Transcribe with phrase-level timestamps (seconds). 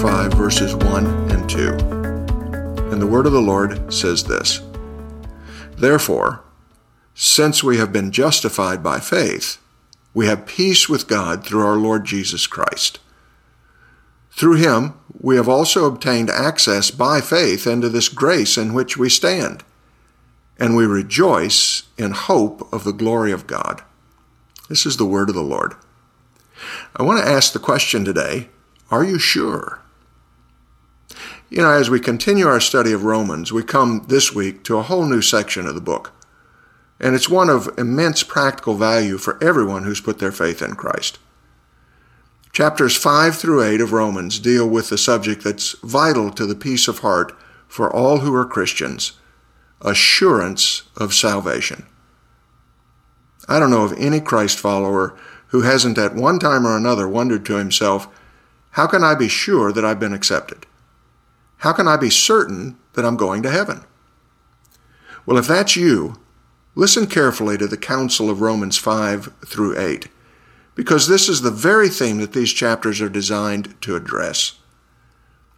[0.00, 1.72] 5, verses 1 and 2.
[2.90, 4.62] And the word of the Lord says this
[5.76, 6.42] Therefore,
[7.14, 9.58] since we have been justified by faith,
[10.14, 12.98] we have peace with God through our Lord Jesus Christ.
[14.30, 19.10] Through him, we have also obtained access by faith into this grace in which we
[19.10, 19.64] stand,
[20.58, 23.82] and we rejoice in hope of the glory of God.
[24.70, 25.74] This is the word of the Lord.
[26.96, 28.48] I want to ask the question today
[28.90, 29.79] Are you sure?
[31.50, 34.82] You know, as we continue our study of Romans, we come this week to a
[34.82, 36.12] whole new section of the book.
[37.00, 41.18] And it's one of immense practical value for everyone who's put their faith in Christ.
[42.52, 46.86] Chapters 5 through 8 of Romans deal with the subject that's vital to the peace
[46.86, 49.12] of heart for all who are Christians
[49.82, 51.86] assurance of salvation.
[53.48, 55.16] I don't know of any Christ follower
[55.48, 58.06] who hasn't at one time or another wondered to himself,
[58.72, 60.66] How can I be sure that I've been accepted?
[61.60, 63.84] How can I be certain that I'm going to heaven?
[65.26, 66.18] Well, if that's you,
[66.74, 70.08] listen carefully to the counsel of Romans 5 through 8,
[70.74, 74.58] because this is the very theme that these chapters are designed to address.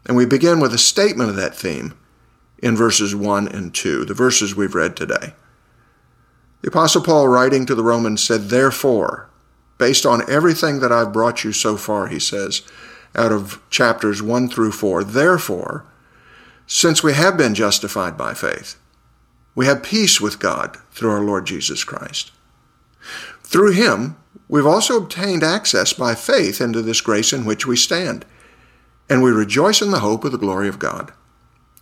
[0.04, 1.94] And we begin with a statement of that theme
[2.58, 5.34] in verses 1 and 2, the verses we've read today.
[6.62, 9.30] The Apostle Paul, writing to the Romans, said, Therefore,
[9.78, 12.62] based on everything that I've brought you so far, he says,
[13.14, 15.86] out of chapters 1 through 4, therefore,
[16.66, 18.78] since we have been justified by faith,
[19.54, 22.30] we have peace with God through our Lord Jesus Christ.
[23.42, 24.16] Through him,
[24.48, 28.24] we've also obtained access by faith into this grace in which we stand,
[29.10, 31.12] and we rejoice in the hope of the glory of God.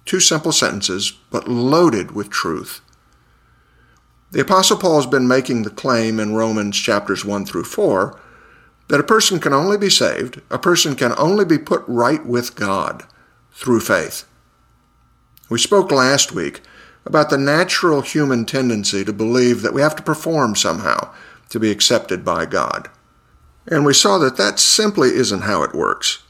[0.04, 2.80] Two simple sentences, but loaded with truth.
[4.32, 8.18] The Apostle Paul has been making the claim in Romans chapters 1 through 4
[8.88, 12.56] that a person can only be saved, a person can only be put right with
[12.56, 13.04] God
[13.52, 14.26] through faith.
[15.50, 16.62] We spoke last week
[17.04, 21.12] about the natural human tendency to believe that we have to perform somehow
[21.48, 22.88] to be accepted by God.
[23.66, 26.22] And we saw that that simply isn't how it works.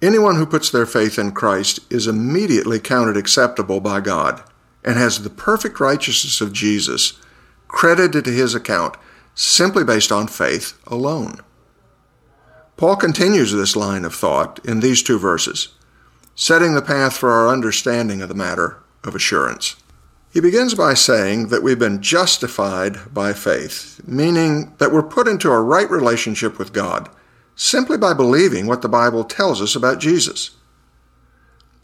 [0.00, 4.42] Anyone who puts their faith in Christ is immediately counted acceptable by God
[4.84, 7.14] and has the perfect righteousness of Jesus
[7.68, 8.96] credited to his account
[9.34, 11.40] simply based on faith alone.
[12.76, 15.68] Paul continues this line of thought in these two verses,
[16.34, 19.76] setting the path for our understanding of the matter of assurance.
[20.32, 25.50] He begins by saying that we've been justified by faith, meaning that we're put into
[25.50, 27.08] a right relationship with God
[27.54, 30.50] simply by believing what the Bible tells us about Jesus.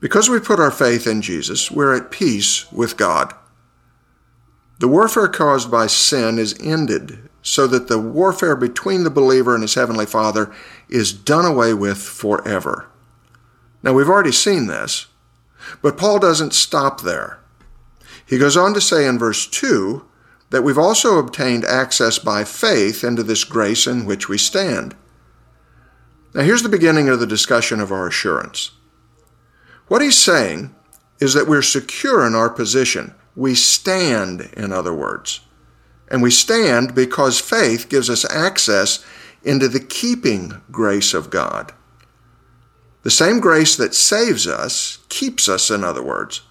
[0.00, 3.32] Because we put our faith in Jesus, we're at peace with God.
[4.80, 9.62] The warfare caused by sin is ended so that the warfare between the believer and
[9.62, 10.52] his heavenly Father
[10.88, 12.89] is done away with forever.
[13.82, 15.06] Now, we've already seen this,
[15.82, 17.40] but Paul doesn't stop there.
[18.24, 20.06] He goes on to say in verse 2
[20.50, 24.94] that we've also obtained access by faith into this grace in which we stand.
[26.34, 28.72] Now, here's the beginning of the discussion of our assurance.
[29.88, 30.74] What he's saying
[31.20, 33.14] is that we're secure in our position.
[33.34, 35.40] We stand, in other words.
[36.08, 39.04] And we stand because faith gives us access
[39.42, 41.72] into the keeping grace of God.
[43.02, 46.42] The same grace that saves us keeps us, in other words.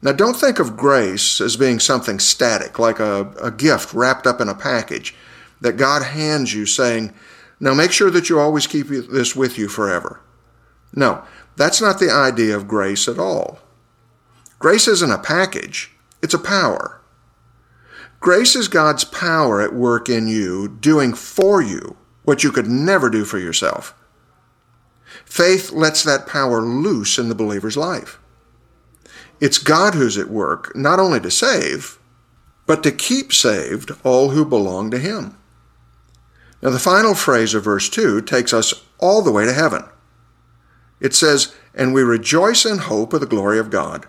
[0.00, 4.40] Now, don't think of grace as being something static, like a, a gift wrapped up
[4.40, 5.14] in a package
[5.60, 7.12] that God hands you saying,
[7.60, 10.20] Now make sure that you always keep this with you forever.
[10.94, 11.22] No,
[11.56, 13.60] that's not the idea of grace at all.
[14.58, 17.00] Grace isn't a package, it's a power.
[18.20, 23.10] Grace is God's power at work in you, doing for you what you could never
[23.10, 23.94] do for yourself.
[25.32, 28.18] Faith lets that power loose in the believer's life.
[29.40, 31.98] It's God who's at work, not only to save,
[32.66, 35.38] but to keep saved all who belong to Him.
[36.60, 39.84] Now, the final phrase of verse 2 takes us all the way to heaven.
[41.00, 44.04] It says, And we rejoice in hope of the glory of God.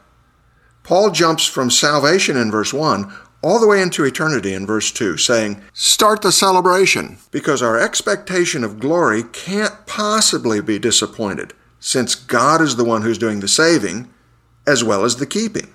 [0.84, 3.10] Paul jumps from salvation in verse 1
[3.44, 8.63] all the way into eternity in verse 2, saying, Start the celebration, because our expectation
[8.63, 14.10] of glory can't possibly be disappointed, since God is the one who's doing the saving
[14.66, 15.74] as well as the keeping.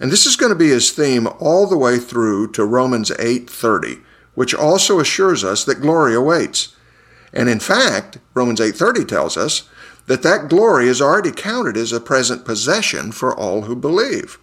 [0.00, 4.00] And this is going to be his theme all the way through to Romans 8:30,
[4.34, 6.68] which also assures us that glory awaits.
[7.32, 9.64] And in fact, Romans 8:30 tells us
[10.06, 14.38] that that glory is already counted as a present possession for all who believe.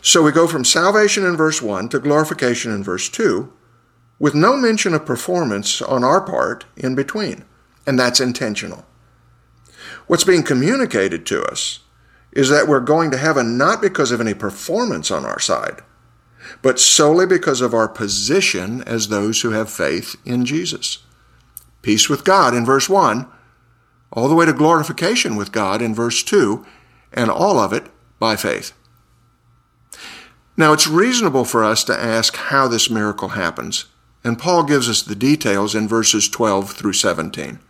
[0.00, 3.52] So we go from salvation in verse 1 to glorification in verse 2,
[4.18, 7.44] with no mention of performance on our part in between.
[7.86, 8.84] And that's intentional.
[10.06, 11.80] What's being communicated to us
[12.32, 15.80] is that we're going to heaven not because of any performance on our side,
[16.62, 20.98] but solely because of our position as those who have faith in Jesus.
[21.82, 23.26] Peace with God in verse 1,
[24.12, 26.64] all the way to glorification with God in verse 2,
[27.12, 27.86] and all of it
[28.18, 28.72] by faith.
[30.58, 33.84] Now, it's reasonable for us to ask how this miracle happens,
[34.24, 37.60] and Paul gives us the details in verses 12 through 17.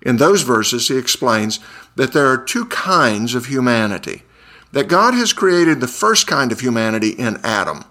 [0.00, 1.60] In those verses, he explains
[1.94, 4.22] that there are two kinds of humanity,
[4.72, 7.84] that God has created the first kind of humanity in Adam,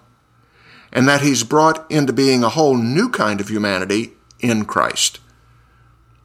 [0.92, 5.20] and that he's brought into being a whole new kind of humanity in Christ.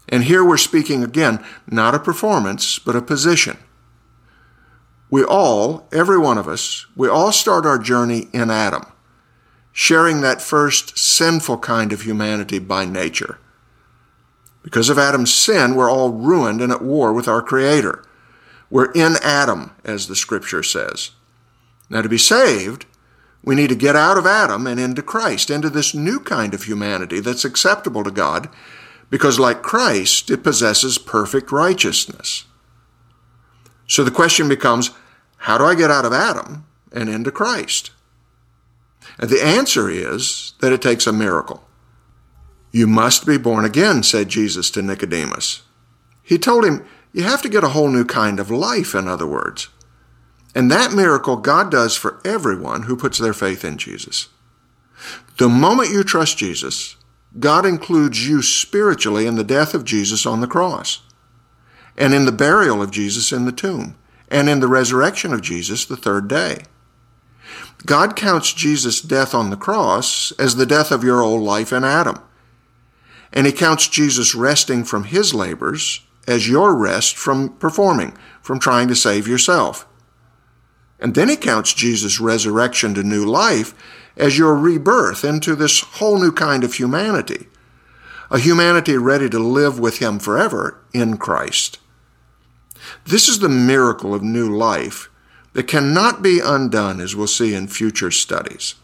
[0.09, 3.57] And here we're speaking again, not a performance, but a position.
[5.13, 8.87] We all, every one of us, we all start our journey in Adam,
[9.71, 13.37] sharing that first sinful kind of humanity by nature.
[14.63, 18.03] Because of Adam's sin, we're all ruined and at war with our Creator.
[18.71, 21.11] We're in Adam, as the scripture says.
[21.91, 22.87] Now, to be saved,
[23.43, 26.63] we need to get out of Adam and into Christ, into this new kind of
[26.63, 28.49] humanity that's acceptable to God,
[29.11, 32.45] because like Christ, it possesses perfect righteousness.
[33.85, 34.89] So the question becomes
[35.43, 37.91] how do I get out of Adam and into Christ?
[39.19, 41.65] And the answer is that it takes a miracle.
[42.71, 45.63] You must be born again, said Jesus to Nicodemus.
[46.23, 49.27] He told him, You have to get a whole new kind of life, in other
[49.27, 49.67] words.
[50.55, 54.29] And that miracle God does for everyone who puts their faith in Jesus.
[55.39, 56.95] The moment you trust Jesus,
[57.37, 61.01] God includes you spiritually in the death of Jesus on the cross
[61.97, 63.97] and in the burial of Jesus in the tomb
[64.33, 66.63] and in the resurrection of Jesus the third day.
[67.85, 71.83] God counts Jesus' death on the cross as the death of your old life in
[71.83, 72.19] Adam.
[73.31, 78.87] And he counts Jesus resting from his labors as your rest from performing, from trying
[78.87, 79.85] to save yourself.
[80.99, 83.75] And then he counts Jesus' resurrection to new life
[84.17, 87.47] as your rebirth into this whole new kind of humanity,
[88.31, 91.77] a humanity ready to live with him forever in Christ.
[93.05, 95.09] This is the miracle of new life
[95.53, 98.75] that cannot be undone, as we'll see in future studies.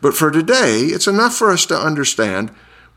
[0.00, 2.50] But for today, it's enough for us to understand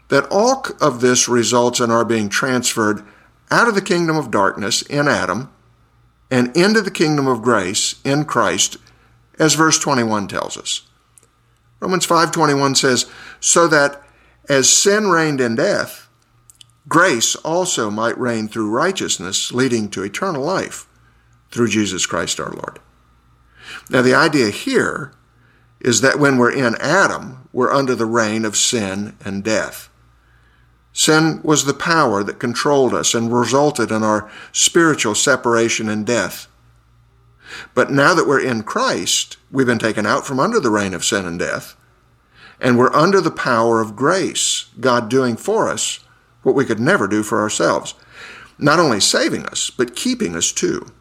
[0.08, 3.04] that all of this results in our being transferred
[3.52, 5.52] out of the kingdom of darkness in Adam
[6.32, 8.78] and into the kingdom of grace in Christ,
[9.38, 10.82] as verse 21 tells us.
[11.80, 13.06] Romans 5:21 says,
[13.40, 14.04] "So that
[14.48, 16.09] as sin reigned in death,
[16.90, 20.88] grace also might reign through righteousness, leading to eternal life
[21.52, 22.80] through Jesus Christ our Lord.
[23.90, 25.14] Now, the idea here
[25.80, 29.90] is that when we're in Adam, we're under the reign of sin and death.
[30.92, 36.48] Sin was the power that controlled us and resulted in our spiritual separation and death.
[37.74, 41.06] But now that we're in Christ, we've been taken out from under the reign of
[41.06, 41.76] sin and death,
[42.60, 46.00] and we're under the power of grace, God doing for us
[46.44, 47.96] what we could never do for ourselves.
[48.58, 50.92] Not only saving us, but keeping us too.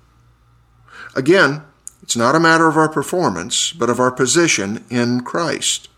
[1.16, 1.62] Again,
[2.02, 5.88] it's not a matter of our performance, but of our position in Christ.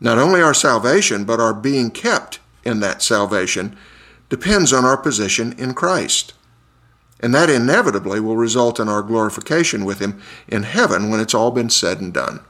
[0.00, 3.76] Not only our salvation, but our being kept in that salvation
[4.28, 6.34] depends on our position in Christ.
[7.20, 11.52] And that inevitably will result in our glorification with Him in heaven when it's all
[11.52, 12.40] been said and done.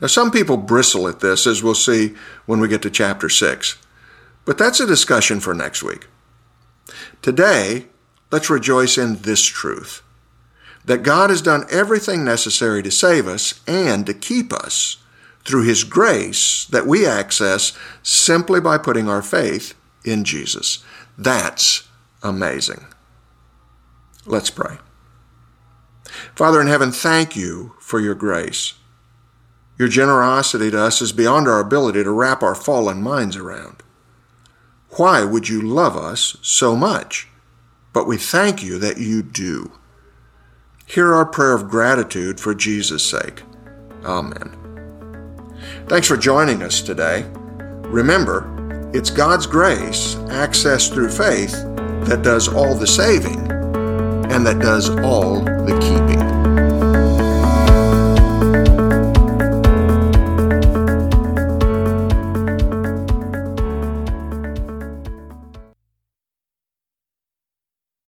[0.00, 2.14] Now, some people bristle at this, as we'll see
[2.46, 3.78] when we get to chapter 6.
[4.46, 6.06] But that's a discussion for next week.
[7.20, 7.86] Today,
[8.30, 10.02] let's rejoice in this truth
[10.86, 14.98] that God has done everything necessary to save us and to keep us
[15.44, 19.74] through His grace that we access simply by putting our faith
[20.04, 20.84] in Jesus.
[21.18, 21.88] That's
[22.22, 22.86] amazing.
[24.24, 24.78] Let's pray.
[26.36, 28.74] Father in heaven, thank you for your grace.
[29.76, 33.82] Your generosity to us is beyond our ability to wrap our fallen minds around.
[34.96, 37.28] Why would you love us so much?
[37.92, 39.72] But we thank you that you do.
[40.86, 43.42] Hear our prayer of gratitude for Jesus' sake.
[44.04, 44.56] Amen.
[45.86, 47.26] Thanks for joining us today.
[47.82, 51.52] Remember, it's God's grace, accessed through faith,
[52.06, 53.50] that does all the saving
[54.32, 56.25] and that does all the keeping.